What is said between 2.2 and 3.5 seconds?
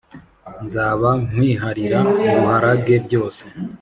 nguharage byose